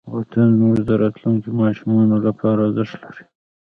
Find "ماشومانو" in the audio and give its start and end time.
1.61-2.15